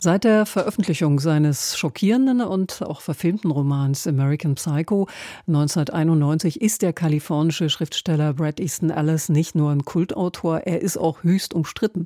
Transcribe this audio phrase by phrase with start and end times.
[0.00, 5.08] Seit der Veröffentlichung seines schockierenden und auch verfilmten Romans American Psycho
[5.48, 11.24] 1991 ist der kalifornische Schriftsteller Brad Easton Ellis nicht nur ein Kultautor, er ist auch
[11.24, 12.04] höchst umstritten.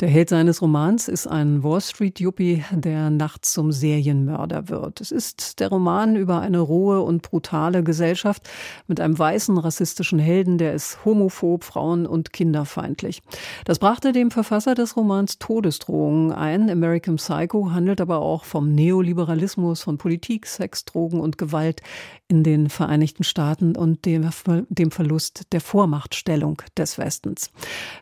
[0.00, 5.00] Der Held seines Romans ist ein Wall Street Yuppie, der nachts zum Serienmörder wird.
[5.00, 8.50] Es ist der Roman über eine rohe und brutale Gesellschaft
[8.86, 13.22] mit einem weißen rassistischen Helden, der ist homophob, frauen- und kinderfeindlich.
[13.64, 16.68] Das brachte dem Verfasser des Romans Todesdrohungen ein.
[16.68, 21.80] American Psycho Psycho handelt aber auch vom Neoliberalismus, von Politik, Sex, Drogen und Gewalt
[22.26, 24.28] in den Vereinigten Staaten und dem,
[24.68, 27.52] dem Verlust der Vormachtstellung des Westens.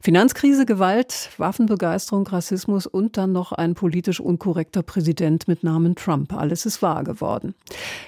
[0.00, 6.32] Finanzkrise, Gewalt, Waffenbegeisterung, Rassismus und dann noch ein politisch unkorrekter Präsident mit Namen Trump.
[6.32, 7.54] Alles ist wahr geworden.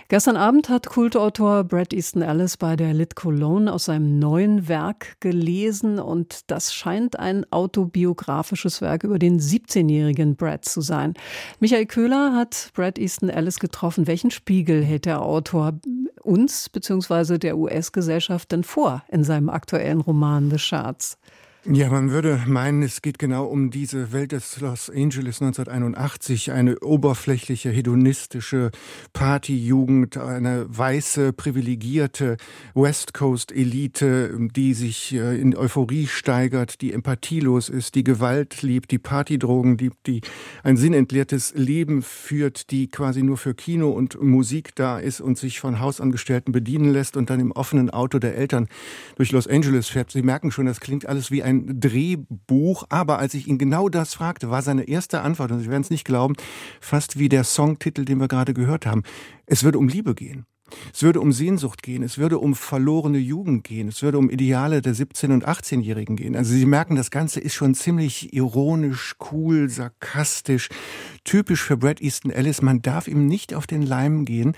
[0.09, 5.21] Gestern Abend hat Kultautor Brad Easton Ellis bei der Lit Cologne aus seinem neuen Werk
[5.21, 11.23] gelesen und das scheint ein autobiografisches Werk über den 17-jährigen Brad zu sein sein.
[11.59, 14.07] Michael Köhler hat Brad Easton Ellis getroffen.
[14.07, 15.79] Welchen Spiegel hält der Autor
[16.23, 17.39] uns bzw.
[17.39, 21.19] der US-Gesellschaft denn vor in seinem aktuellen Roman The Shards?
[21.67, 26.79] Ja, man würde meinen, es geht genau um diese Welt des Los Angeles 1981, eine
[26.79, 28.71] oberflächliche, hedonistische
[29.13, 32.39] Partyjugend, eine weiße, privilegierte
[32.75, 38.91] West Coast Elite, die sich äh, in Euphorie steigert, die empathielos ist, die Gewalt liebt,
[38.91, 40.23] die Partydrogen liebt, die
[40.63, 45.61] ein sinnentleertes Leben führt, die quasi nur für Kino und Musik da ist und sich
[45.61, 48.67] von Hausangestellten bedienen lässt und dann im offenen Auto der Eltern
[49.17, 50.11] durch Los Angeles fährt.
[50.11, 53.89] Sie merken schon, das klingt alles wie ein ein Drehbuch, aber als ich ihn genau
[53.89, 56.35] das fragte, war seine erste Antwort, und Sie werden es nicht glauben,
[56.81, 59.03] fast wie der Songtitel, den wir gerade gehört haben.
[59.47, 60.47] Es würde um Liebe gehen.
[60.93, 64.83] Es würde um Sehnsucht gehen, es würde um verlorene Jugend gehen, es würde um Ideale
[64.83, 66.37] der 17- und 18-Jährigen gehen.
[66.37, 70.69] Also Sie merken, das Ganze ist schon ziemlich ironisch, cool, sarkastisch,
[71.25, 72.63] typisch für Brad Easton Ellis.
[72.63, 74.55] Man darf ihm nicht auf den Leim gehen.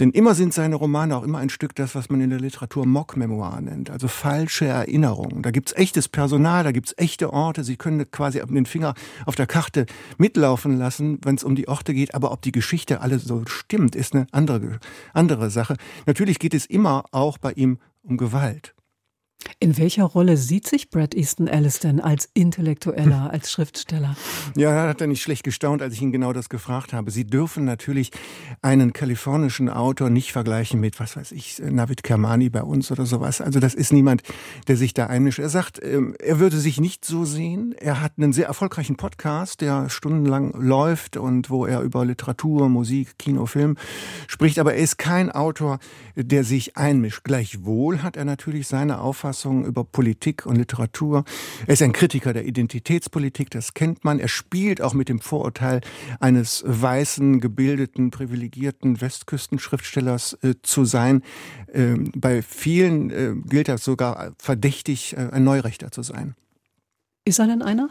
[0.00, 2.84] Denn immer sind seine Romane auch immer ein Stück das, was man in der Literatur
[2.84, 5.42] Mock-Memoir nennt, also falsche Erinnerungen.
[5.42, 7.62] Da gibt's echtes Personal, da gibt's echte Orte.
[7.62, 8.94] Sie können quasi den Finger
[9.24, 9.86] auf der Karte
[10.18, 12.12] mitlaufen lassen, wenn es um die Orte geht.
[12.14, 14.80] Aber ob die Geschichte alle so stimmt, ist eine andere,
[15.12, 15.76] andere Sache.
[16.06, 18.74] Natürlich geht es immer auch bei ihm um Gewalt.
[19.60, 24.16] In welcher Rolle sieht sich Brad Easton Ellis denn als Intellektueller, als Schriftsteller?
[24.56, 27.10] Ja, da hat er nicht schlecht gestaunt, als ich ihn genau das gefragt habe.
[27.10, 28.10] Sie dürfen natürlich
[28.62, 33.40] einen kalifornischen Autor nicht vergleichen mit, was weiß ich, Navid Kermani bei uns oder sowas.
[33.40, 34.22] Also das ist niemand,
[34.68, 35.38] der sich da einmischt.
[35.38, 37.74] Er sagt, ähm, er würde sich nicht so sehen.
[37.78, 43.18] Er hat einen sehr erfolgreichen Podcast, der stundenlang läuft und wo er über Literatur, Musik,
[43.18, 43.76] Kino, Film
[44.26, 44.58] spricht.
[44.58, 45.78] Aber er ist kein Autor,
[46.16, 47.24] der sich einmischt.
[47.24, 51.24] Gleichwohl hat er natürlich seine Auffassung Auffassungen über Politik und Literatur.
[51.66, 54.20] Er ist ein Kritiker der Identitätspolitik, das kennt man.
[54.20, 55.80] Er spielt auch mit dem Vorurteil
[56.20, 61.22] eines weißen, gebildeten, privilegierten Westküstenschriftstellers äh, zu sein.
[61.72, 66.36] Ähm, bei vielen äh, gilt er sogar verdächtig, äh, ein Neurechter zu sein.
[67.24, 67.90] Ist er denn einer?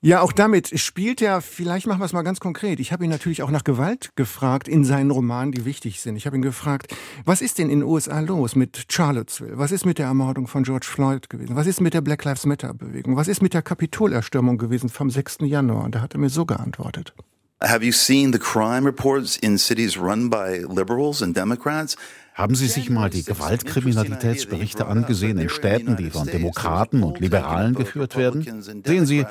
[0.00, 2.78] Ja, auch damit spielt er, vielleicht machen wir es mal ganz konkret.
[2.78, 6.14] Ich habe ihn natürlich auch nach Gewalt gefragt in seinen Romanen, die wichtig sind.
[6.14, 6.94] Ich habe ihn gefragt,
[7.24, 9.58] was ist denn in den USA los mit Charlottesville?
[9.58, 11.56] Was ist mit der Ermordung von George Floyd gewesen?
[11.56, 13.16] Was ist mit der Black Lives Matter Bewegung?
[13.16, 15.38] Was ist mit der Kapitolerstürmung gewesen vom 6.
[15.40, 15.82] Januar?
[15.82, 17.12] Und da hat er mir so geantwortet.
[17.60, 21.96] Have you seen the crime reports in cities run by liberals and Democrats?
[22.38, 28.16] Haben Sie sich mal die Gewaltkriminalitätsberichte angesehen in Städten, die von Demokraten und Liberalen geführt
[28.16, 28.62] werden?
[28.62, 29.26] Sehen Sie,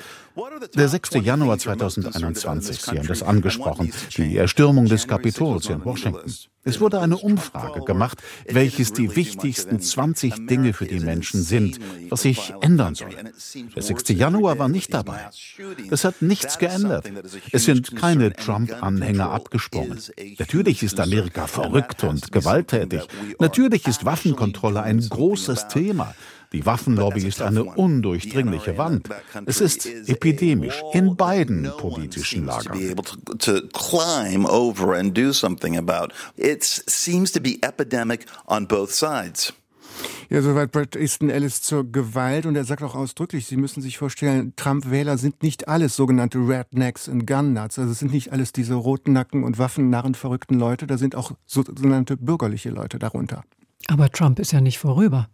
[0.75, 1.12] der 6.
[1.23, 6.29] Januar 2021, Sie haben das angesprochen, die Erstürmung des Kapitols in Washington.
[6.67, 11.79] Es wurde eine Umfrage gemacht, welches die wichtigsten 20 Dinge für die Menschen sind,
[12.09, 13.16] was sich ändern soll.
[13.73, 14.09] Der 6.
[14.09, 15.29] Januar war nicht dabei.
[15.89, 17.09] Es hat nichts geändert.
[17.53, 19.97] Es sind keine Trump-Anhänger abgesprungen.
[20.38, 23.07] Natürlich ist Amerika verrückt und gewalttätig.
[23.39, 26.13] Natürlich ist Waffenkontrolle ein großes Thema.
[26.53, 29.09] Die Waffenlobby ist eine undurchdringliche Wand.
[29.46, 32.78] Es ist epidemisch in beiden politischen Lagern.
[40.29, 43.97] Ja, soweit Brad Easton Ellis zur Gewalt und er sagt auch ausdrücklich, Sie müssen sich
[43.97, 48.73] vorstellen, Trump-Wähler sind nicht alles sogenannte Rednecks und Gun-Nuts, also es sind nicht alles diese
[48.73, 53.44] roten Nacken und Waffennarren verrückten Leute, da sind auch sogenannte bürgerliche Leute darunter.
[53.88, 55.29] Aber Trump ist ja nicht vorüber.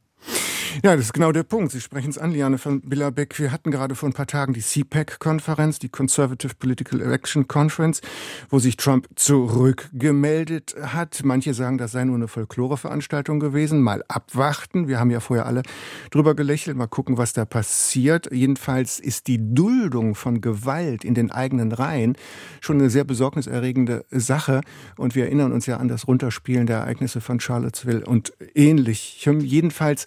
[0.82, 1.72] Ja, das ist genau der Punkt.
[1.72, 3.38] Sie sprechen es an, Liane von Billerbeck.
[3.38, 8.02] Wir hatten gerade vor ein paar Tagen die CPAC-Konferenz, die Conservative Political Election Conference,
[8.50, 11.22] wo sich Trump zurückgemeldet hat.
[11.24, 13.82] Manche sagen, das sei nur eine Folklore-Veranstaltung gewesen.
[13.82, 14.88] Mal abwarten.
[14.88, 15.62] Wir haben ja vorher alle
[16.10, 16.76] drüber gelächelt.
[16.76, 18.30] Mal gucken, was da passiert.
[18.32, 22.18] Jedenfalls ist die Duldung von Gewalt in den eigenen Reihen
[22.62, 24.62] schon eine sehr besorgniserregende Sache.
[24.98, 29.24] Und wir erinnern uns ja an das Runterspielen der Ereignisse von Charlottesville und ähnlich.
[29.24, 30.06] Jedenfalls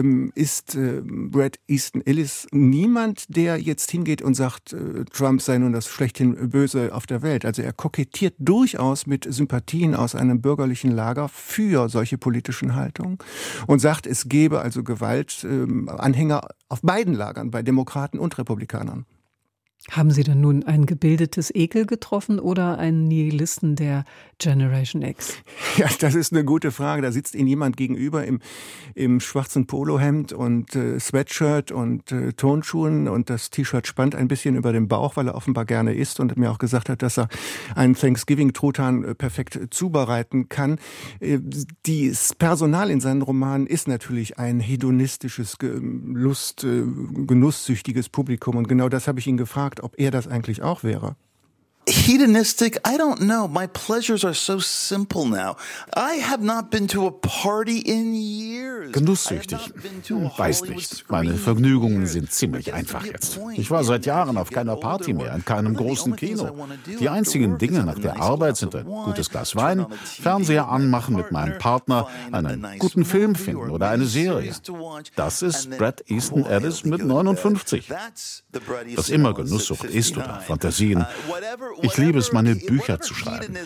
[0.00, 5.58] ähm, ist äh, Brad Easton Ellis niemand, der jetzt hingeht und sagt, äh, Trump sei
[5.58, 7.44] nun das schlechthin Böse auf der Welt.
[7.44, 13.18] Also er kokettiert durchaus mit Sympathien aus einem bürgerlichen Lager für solche politischen Haltungen
[13.66, 19.06] und sagt, es gebe also Gewaltanhänger äh, auf beiden Lagern, bei Demokraten und Republikanern.
[19.88, 24.04] Haben Sie denn nun ein gebildetes Ekel getroffen oder einen Nihilisten der
[24.38, 25.38] Generation X?
[25.76, 27.00] Ja, das ist eine gute Frage.
[27.00, 28.40] Da sitzt Ihnen jemand gegenüber im,
[28.94, 34.56] im schwarzen Polohemd und äh, Sweatshirt und äh, Tonschuhen und das T-Shirt spannt ein bisschen
[34.56, 37.28] über den Bauch, weil er offenbar gerne isst und mir auch gesagt hat, dass er
[37.76, 40.78] einen Thanksgiving-Truthahn äh, perfekt zubereiten kann.
[41.20, 41.38] Äh,
[41.86, 46.82] das Personal in seinen Romanen ist natürlich ein hedonistisches, Lust, äh,
[47.26, 51.14] genusssüchtiges Publikum und genau das habe ich ihn gefragt ob er das eigentlich auch wäre.
[51.90, 52.78] Hedonistic?
[52.86, 53.48] I don't know.
[53.48, 55.56] My pleasures are so simple now.
[55.94, 58.92] I have not been to a party in years.
[58.92, 59.58] Genusssüchtig?
[60.06, 61.04] Hm, weiß nicht.
[61.08, 63.40] Meine Vergnügungen sind ziemlich einfach jetzt.
[63.54, 66.68] Ich war seit Jahren auf keiner Party mehr, in keinem großen Kino.
[67.00, 71.58] Die einzigen Dinge nach der Arbeit sind ein gutes Glas Wein, Fernseher anmachen mit meinem
[71.58, 74.54] Partner, einen guten Film finden oder eine Serie.
[75.16, 77.90] Das ist Brad Easton Ellis mit 59.
[78.96, 81.04] Was immer Genusssucht ist oder Fantasien,
[81.82, 83.56] ich liebe es, meine Bücher zu schreiben.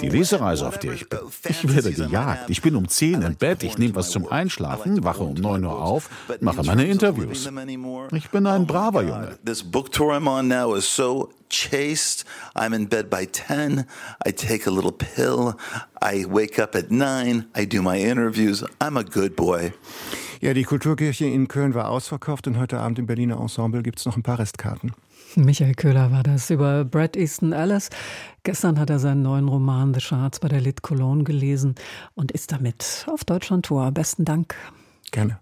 [0.00, 1.18] Die Lesereise, auf der ich bin.
[1.48, 2.50] Ich werde gejagt.
[2.50, 5.82] Ich bin um 10 im Bett, ich nehme was zum Einschlafen, wache um 9 Uhr
[5.82, 6.08] auf,
[6.40, 7.48] mache meine Interviews.
[8.12, 9.38] Ich bin ein braver Junge.
[9.44, 12.24] This book tour I'm on now is so chaste.
[12.54, 13.84] I'm in bed by 10.
[14.24, 15.54] I take a little pill.
[16.00, 17.46] I wake up at 9.
[17.54, 18.64] I do my interviews.
[18.80, 19.72] I'm a good boy.
[20.40, 24.06] Ja, die Kulturkirche in Köln war ausverkauft und heute Abend im Berliner Ensemble gibt es
[24.06, 24.92] noch ein paar Restkarten.
[25.36, 27.90] Michael Köhler war das über Brad Easton Ellis.
[28.42, 31.74] Gestern hat er seinen neuen Roman The Shards bei der Lit Cologne gelesen
[32.14, 33.90] und ist damit auf Deutschland Tour.
[33.92, 34.56] Besten Dank.
[35.12, 35.38] Gerne.